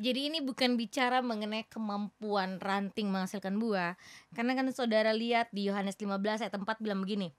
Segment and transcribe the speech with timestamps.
[0.00, 4.00] Jadi ini bukan bicara mengenai kemampuan ranting menghasilkan buah.
[4.32, 7.36] Karena kan saudara lihat di Yohanes 15 ayat 4 bilang begini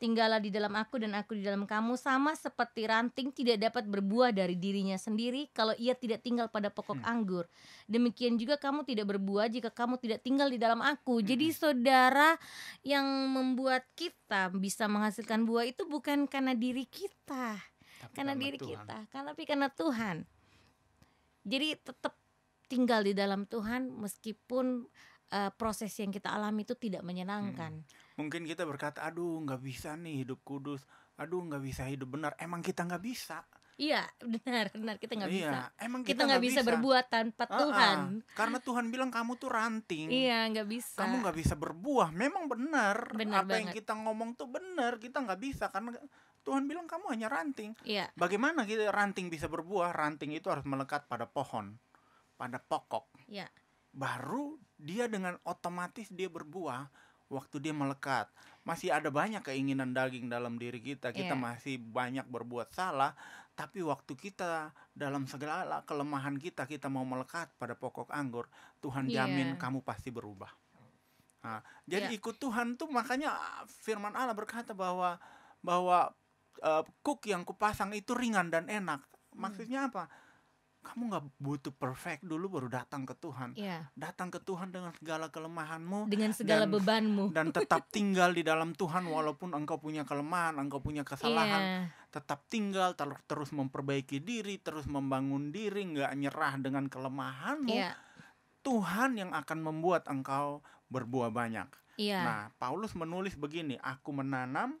[0.00, 4.32] Tinggallah di dalam aku dan aku di dalam kamu Sama seperti ranting tidak dapat berbuah
[4.32, 7.44] dari dirinya sendiri Kalau ia tidak tinggal pada pokok anggur.
[7.84, 11.20] Demikian juga kamu tidak berbuah jika kamu tidak tinggal di dalam aku.
[11.20, 12.40] Jadi saudara
[12.80, 17.60] yang membuat kita bisa menghasilkan buah itu bukan karena diri kita
[18.00, 18.70] Tapi Karena karena diri Tuhan.
[18.72, 20.16] kita karena Tapi karena Tuhan.
[21.44, 22.14] Jadi tetap
[22.70, 24.86] tinggal di dalam Tuhan meskipun
[25.30, 27.86] eh, proses yang kita alami itu tidak menyenangkan.
[28.18, 30.84] Mungkin kita berkata, aduh nggak bisa nih hidup kudus,
[31.16, 32.34] aduh nggak bisa hidup benar.
[32.36, 33.46] Emang kita nggak bisa.
[33.80, 34.04] Iya,
[34.44, 35.60] benar, benar kita nggak iya, bisa.
[35.80, 37.58] emang Kita nggak bisa berbuat tanpa ah.
[37.64, 37.98] Tuhan.
[38.36, 40.12] Karena Tuhan bilang kamu tuh ranting.
[40.12, 41.00] Iya, nggak bisa.
[41.00, 42.12] Kamu nggak bisa berbuah.
[42.12, 43.08] Memang benar.
[43.16, 43.80] Benar Apa yang banget.
[43.80, 45.00] kita ngomong tuh benar.
[45.00, 45.96] Kita nggak bisa karena
[46.44, 47.72] Tuhan bilang kamu hanya ranting.
[47.88, 49.96] Iya, Bagaimana kita ranting bisa berbuah?
[49.96, 51.80] Ranting itu harus melekat pada pohon,
[52.36, 53.08] pada pokok.
[53.32, 53.48] iya,
[53.96, 56.88] Baru dia dengan otomatis dia berbuah
[57.30, 58.26] waktu dia melekat.
[58.66, 61.14] Masih ada banyak keinginan daging dalam diri kita.
[61.14, 61.38] Kita Iya.
[61.38, 63.14] masih banyak berbuat salah,
[63.54, 68.50] tapi waktu kita dalam segala kelemahan kita kita mau melekat pada pokok anggur,
[68.82, 69.24] Tuhan Iya.
[69.24, 70.50] jamin kamu pasti berubah.
[71.40, 72.18] Nah, jadi Iya.
[72.20, 73.32] ikut Tuhan tuh makanya
[73.80, 75.16] firman Allah berkata bahwa
[75.62, 76.12] bahwa
[76.60, 79.00] eh, kuk yang kupasang itu ringan dan enak.
[79.32, 79.48] Hmm.
[79.48, 80.12] Maksudnya apa?
[80.80, 83.52] Kamu nggak butuh perfect dulu baru datang ke Tuhan.
[83.54, 83.92] iya.
[83.92, 87.24] Datang ke Tuhan dengan segala kelemahanmu Dengan segala Dan- bebanmu.
[87.30, 92.48] dan tetap tinggal di dalam Tuhan walaupun engkau punya kelemahan, engkau punya kesalahan, Iya, tetap
[92.48, 97.70] tinggal ter- terus memperbaiki diri, terus membangun diri, nggak nyerah dengan kelemahanmu.
[97.70, 97.92] iya,
[98.60, 101.68] Tuhan yang akan membuat engkau berbuah banyak.
[101.96, 104.80] iya, Nah, Paulus menulis begini, aku menanam,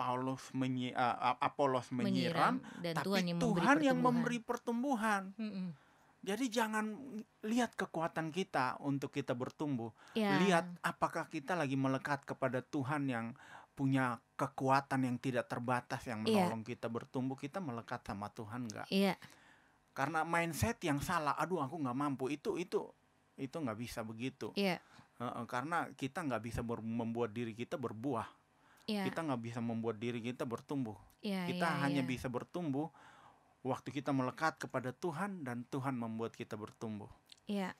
[0.00, 4.00] Paulus menyi, eh, Apolos menyiram, dan tapi Tuhan yang memberi Tuhan yang pertumbuhan.
[4.16, 5.22] memberi pertumbuhan.
[5.36, 5.68] Mm-mm.
[6.20, 6.84] Jadi jangan
[7.44, 9.92] lihat kekuatan kita untuk kita bertumbuh.
[10.12, 13.32] Iya, Lihat apakah kita lagi melekat kepada Tuhan yang
[13.72, 16.44] punya kekuatan yang tidak terbatas yang Iya.
[16.44, 17.40] menolong kita bertumbuh.
[17.40, 18.88] Kita melekat sama Tuhan nggak?
[18.92, 19.16] Iya,
[19.96, 22.88] Karena mindset yang salah, aduh aku nggak mampu itu itu
[23.40, 24.52] itu nggak bisa begitu.
[24.52, 24.76] iya,
[25.48, 28.39] karena kita nggak bisa membuat diri kita berbuah.
[28.90, 30.98] Iya, Kita nggak bisa membuat diri kita bertumbuh.
[31.22, 32.10] iya, Kita iya, hanya iya.
[32.10, 32.90] bisa bertumbuh
[33.62, 37.08] waktu kita melekat kepada Tuhan dan Tuhan membuat kita bertumbuh.
[37.46, 37.76] Iya.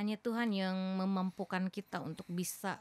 [0.00, 2.80] Hanya Tuhan yang memampukan kita untuk bisa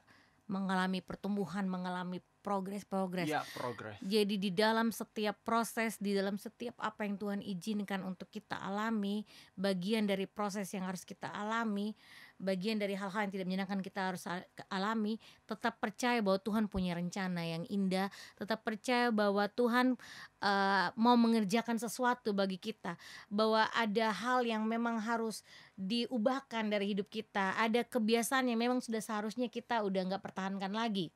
[0.51, 3.29] mengalami pertumbuhan, mengalami progres-progres.
[3.29, 3.95] Ya, progres.
[4.03, 9.23] Jadi di dalam setiap proses, di dalam setiap apa yang Tuhan izinkan untuk kita alami,
[9.55, 11.95] bagian dari proses yang harus kita alami,
[12.41, 14.25] bagian dari hal-hal yang tidak menyenangkan kita harus
[14.73, 19.93] alami, tetap percaya bahwa Tuhan punya rencana yang indah, tetap percaya bahwa Tuhan
[20.41, 22.97] eh, mau mengerjakan sesuatu bagi kita,
[23.29, 25.45] bahwa ada hal yang memang harus
[25.77, 31.13] diubahkan dari hidup kita, ada kebiasaan yang memang sudah seharusnya kita udah nggak pertahankan lagi.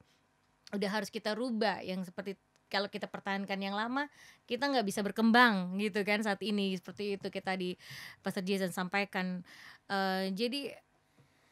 [0.74, 4.09] Udah harus kita rubah yang seperti kalau kita pertahankan yang lama
[4.50, 6.75] kita nggak bisa berkembang gitu kan saat ini.
[6.78, 7.78] Seperti itu kita di
[8.22, 9.46] Pastor Jason sampaikan.
[9.86, 10.74] Eh, jadi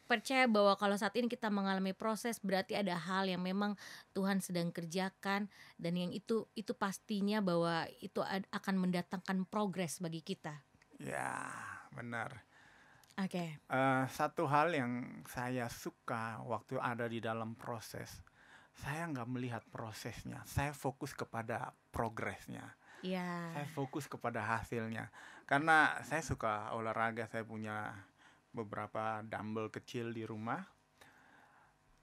[0.04, 3.74] percaya bahwa kalau saat ini kita mengalami proses berarti ada hal yang memang
[4.12, 5.48] Tuhan sedang kerjakan
[5.80, 8.20] dan yang itu itu pastinya bahwa itu
[8.52, 10.60] akan mendatangkan progres bagi kita.
[11.00, 11.50] Ya,
[11.90, 12.44] benar.
[13.14, 13.58] Oke.
[13.62, 18.10] Eh, satu hal yang saya suka waktu ada di dalam proses,
[18.74, 22.74] saya nggak melihat prosesnya, saya fokus kepada progresnya,
[23.06, 23.54] Ya.
[23.54, 25.14] saya fokus kepada hasilnya.
[25.46, 27.94] Karena saya suka olahraga, saya punya
[28.54, 30.62] beberapa dumbbell kecil di rumah.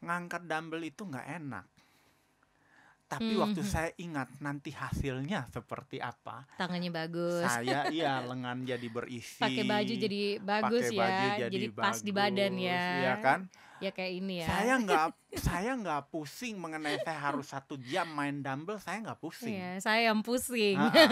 [0.04, 1.66] Ngangkat dumbbell itu nggak enak.
[3.12, 3.68] Tapi waktu Mhm.
[3.68, 7.44] saya ingat nanti hasilnya seperti apa, Tangannya bagus.
[7.44, 9.36] saya iya lengan jadi berisi.
[9.38, 11.04] Pakai baju jadi bagus pakai ya.
[11.04, 12.84] baju jadi, pas di badan bagus, ya.
[12.98, 13.40] Iya kan?
[13.78, 14.48] Ya kayak ini ya.
[14.48, 15.06] Saya nggak
[15.36, 19.52] saya nggak pusing mengenai saya harus satu jam main dumbbell, saya nggak pusing.
[19.52, 20.78] Iya, saya yang pusing.
[20.78, 21.04] Ha-ha.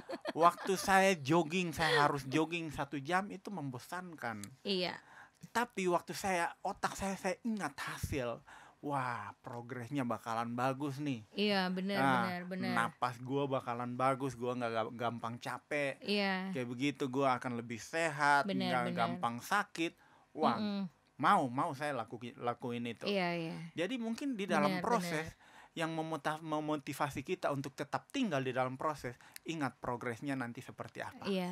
[0.34, 4.42] Waktu saya jogging, saya harus jogging satu jam itu membosankan.
[4.62, 4.98] iya.
[5.46, 8.40] Tapi waktu saya otak saya saya ingat hasil,
[8.84, 11.24] wah progresnya bakalan bagus nih.
[11.32, 12.72] Iya, benar Nah, benar benar.
[12.76, 15.96] Napas gua bakalan bagus, gua nggak ga- gampang capek.
[16.04, 16.52] Iya.
[16.52, 19.96] Kayak begitu gua akan lebih sehat, nggak gampang sakit.
[20.36, 20.84] Wah, Mm-mm.
[21.16, 23.08] mau mau saya lakuin lakuin itu.
[23.08, 23.56] Iya, iya.
[23.72, 25.32] Jadi mungkin di dalam Benar, proses
[25.72, 29.16] yang memota- memotivasi kita untuk tetap tinggal di dalam proses,
[29.48, 31.24] ingat progresnya nanti seperti apa.
[31.24, 31.50] Iya,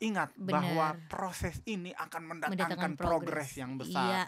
[0.00, 0.64] Ingat Benar.
[0.64, 4.08] bahwa proses ini akan mendatangkan mendatangkan progres yang besar.
[4.08, 4.22] Iya,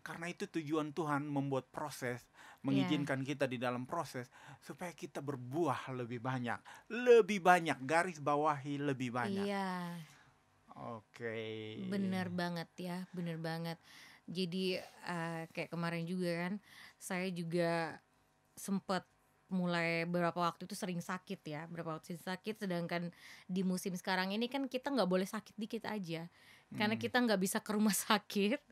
[0.00, 2.24] Karena itu tujuan Tuhan membuat proses
[2.60, 4.28] mengizinkan kita di dalam proses
[4.60, 6.60] supaya kita berbuah lebih banyak,
[6.92, 9.44] lebih banyak garis bawahi lebih banyak.
[9.48, 9.96] Iya,
[10.76, 11.76] Oke.
[11.92, 13.78] bener banget ya, bener banget.
[14.30, 16.54] Jadi eh, kayak kemarin juga kan,
[17.00, 17.98] saya juga
[18.54, 19.02] sempet
[19.50, 22.62] mulai beberapa waktu itu sering sakit ya, beberapa waktu sering sakit.
[22.62, 23.10] Sedangkan
[23.44, 26.30] di musim sekarang ini kan kita nggak boleh sakit dikit aja,
[26.72, 27.02] karena Hmm.
[27.02, 28.62] kita nggak bisa ke rumah sakit.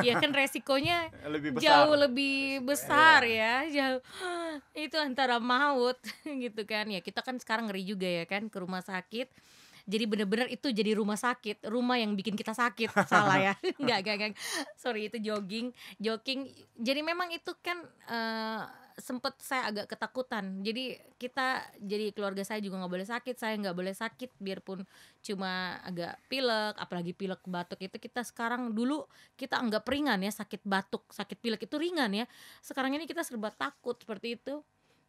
[0.00, 1.62] Ya kan resikonya Lebih besar.
[1.84, 4.00] jauh lebih besar ya jauh
[4.74, 5.98] itu antara maut
[6.42, 9.28] gitu kan ya kita kan sekarang ngeri juga ya kan ke rumah sakit
[9.82, 14.16] jadi bener-bener itu jadi rumah sakit rumah yang bikin kita sakit salah ya nggak nggak
[14.16, 14.32] nggak
[14.78, 16.46] sorry itu jogging jogging
[16.78, 18.62] jadi memang itu kan eh,
[18.98, 20.60] sempet saya agak ketakutan.
[20.60, 24.84] Jadi kita jadi keluarga saya juga nggak boleh sakit saya nggak boleh sakit biarpun
[25.22, 29.06] cuma agak pilek apalagi pilek batuk itu kita sekarang dulu
[29.38, 32.24] kita anggap ringan ya sakit batuk sakit pilek itu ringan ya.
[32.60, 34.60] Sekarang ini kita serba takut seperti itu.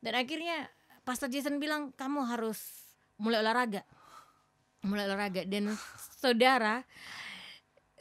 [0.04, 0.68] Dan akhirnya
[1.08, 2.60] Pastor Jason bilang kamu harus
[3.20, 3.84] mulai olahraga
[4.84, 5.48] mulai olahraga.
[5.48, 5.72] Dan
[6.20, 6.84] saudara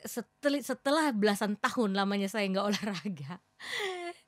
[0.03, 3.39] setelah setelah belasan tahun lamanya saya nggak olahraga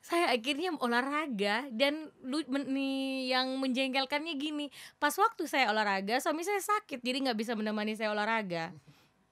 [0.05, 2.97] saya akhirnya olahraga dan lu men- nih
[3.31, 8.13] yang menjengkelkannya gini pas waktu saya olahraga suami saya sakit jadi nggak bisa menemani saya
[8.13, 8.69] olahraga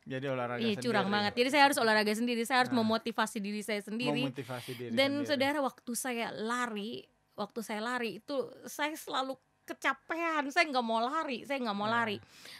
[0.03, 0.83] Jadi olahraga iya sendiri.
[0.83, 2.81] curang banget jadi saya harus olahraga sendiri saya harus Nah.
[2.81, 5.29] memotivasi diri saya sendiri Memotivasi diri dan sendiri.
[5.29, 7.05] saudara waktu saya lari
[7.35, 11.95] waktu saya lari itu saya selalu kecapean saya nggak mau lari saya nggak mau Ya.
[11.95, 12.17] lari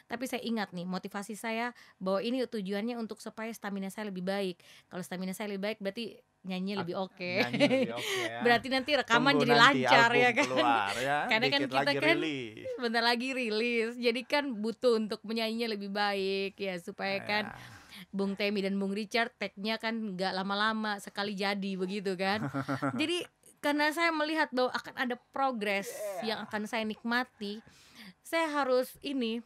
[0.07, 4.61] tapi saya ingat nih motivasi saya bahwa ini tujuannya untuk supaya stamina saya lebih baik
[4.87, 8.43] kalau stamina saya lebih baik berarti nyanyi lebih oke lebih oke ya.
[8.43, 11.19] berarti nanti rekaman Tunggu jadi nanti lancar ya kan keluar ya.
[11.31, 12.67] Karena kan Dikit kita lagi kan rilis.
[12.83, 17.45] bentar lagi rilis jadi kan butuh untuk menyanyinya lebih baik ya supaya kan
[17.93, 18.09] Ya.
[18.09, 22.49] Bung Temi dan Bung Richard tagnya kan nggak lama-lama sekali jadi begitu kan
[23.01, 23.23] jadi
[23.61, 25.93] karena saya melihat bahwa akan ada progres
[26.25, 27.61] yang akan saya nikmati
[28.25, 29.45] saya harus ini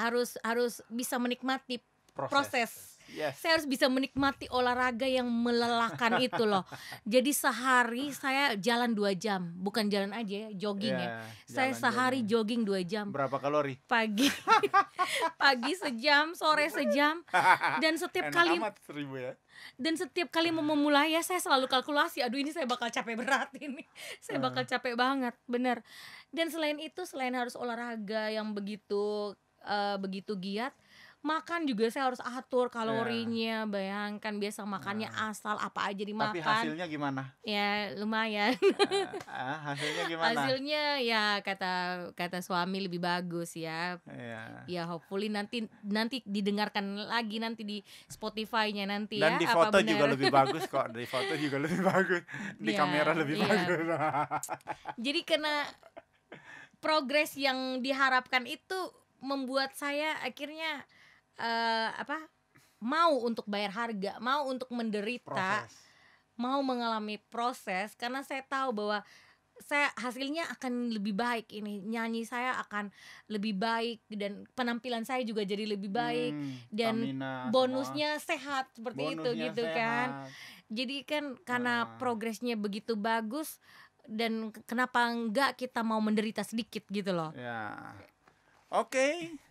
[0.00, 1.84] harus harus bisa menikmati
[2.16, 2.89] proses.
[3.10, 3.36] Yes.
[3.36, 6.62] saya harus bisa menikmati olahraga yang melelahkan itu loh
[7.02, 11.10] jadi sehari saya jalan dua jam bukan jalan aja ya jogging ya Ya,
[11.44, 11.82] saya jalan-jalan.
[11.82, 13.74] sehari jogging dua jam berapa kalori?
[13.84, 14.30] pagi
[15.36, 17.22] pagi sejam sore sejam
[17.78, 19.32] dan setiap Enak kali amat seribu ya.
[19.76, 23.50] dan setiap kali mau memulai ya saya selalu kalkulasi aduh ini saya bakal capek berat
[23.56, 23.82] ini
[24.20, 24.46] saya Hmm.
[24.46, 25.82] bakal capek banget bener
[26.30, 30.72] dan selain itu selain harus olahraga yang begitu eh, begitu giat
[31.22, 35.28] makan juga saya harus atur kalorinya bayangkan biasa makannya Nah.
[35.28, 37.22] asal apa aja Tapi dimakan hasilnya gimana?
[37.42, 38.56] ya lumayan
[39.26, 40.32] Ah, hasilnya gimana?
[40.32, 41.72] hasilnya ya kata
[42.14, 44.64] kata suami lebih bagus ya Ya.
[44.64, 49.78] ya hopefully nanti nanti didengarkan lagi nanti di Spotify-nya nanti Dan ya di apa foto
[49.78, 50.12] juga benar.
[50.16, 50.86] lebih bagus kok.
[50.90, 52.22] Di foto juga lebih bagus.
[52.56, 53.44] Di Iya, kamera lebih iya.
[53.46, 53.84] bagus.
[55.04, 55.68] jadi karena
[56.78, 58.78] progres yang diharapkan itu
[59.20, 60.80] membuat saya akhirnya
[61.36, 62.18] eh, apa
[62.80, 65.28] mau untuk bayar harga mau untuk menderita
[65.62, 65.76] Proses.
[66.34, 69.04] mau mengalami proses karena saya tahu bahwa
[69.60, 72.88] saya hasilnya akan lebih baik ini nyanyi saya akan
[73.26, 77.52] lebih baik dan penampilan saya juga jadi lebih baik Hmm, dan stamina semua.
[77.52, 80.32] bonusnya sehat seperti itu Bonusnya gitu kan sehat.
[80.66, 81.92] jadi kan karena Ah.
[81.94, 83.60] progresnya begitu bagus
[84.02, 87.92] dan ke- kenapa enggak kita mau menderita sedikit gitu loh Ya.
[88.70, 89.28] Oke.
[89.28, 89.49] Ya.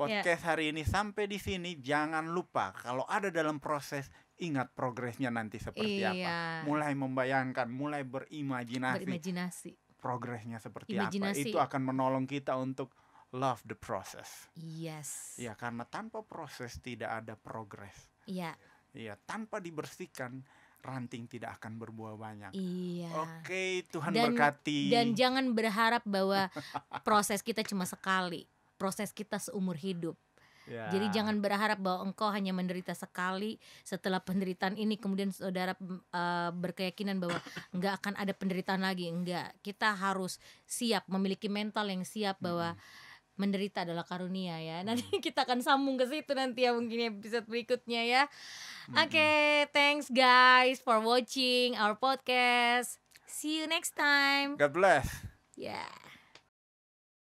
[0.00, 1.76] Podcast hari ini sampai di sini.
[1.76, 4.08] Jangan lupa kalau ada dalam proses
[4.40, 6.16] ingat progresnya nanti seperti apa.
[6.16, 11.44] iya Mulai membayangkan, mulai berimajinasi berimajinasi progresnya seperti Imajinasi.
[11.44, 11.48] apa.
[11.52, 12.96] Itu akan menolong kita untuk
[13.36, 14.48] love the process.
[14.56, 18.08] yes Ya, karena tanpa proses tidak ada progres.
[18.24, 18.56] iya
[18.96, 20.40] Iya, tanpa dibersihkan
[20.80, 22.56] ranting tidak akan berbuah banyak.
[22.56, 24.88] iya Oke, Tuhan Dan- berkati.
[24.88, 26.48] dan jangan berharap bahwa
[27.04, 28.48] proses kita cuma sekali
[28.80, 30.16] proses kita seumur hidup
[30.70, 30.86] Ya.
[30.94, 35.74] Jadi jangan berharap bahwa engkau hanya menderita sekali setelah penderitaan ini kemudian saudara
[36.14, 37.42] uh, berkeyakinan bahwa
[37.76, 39.10] nggak akan ada penderitaan lagi.
[39.10, 39.50] Enggak.
[39.66, 40.38] Kita harus
[40.70, 42.78] siap memiliki mental yang siap bahwa
[43.34, 44.86] menderita adalah karunia ya.
[44.86, 48.22] Nanti kita akan sambung ke situ nanti ya mungkin episode berikutnya ya.
[48.94, 53.02] Oke, thanks guys for watching our podcast.
[53.26, 54.54] See you next time.
[54.54, 55.10] God bless.
[55.58, 56.19] Yeah.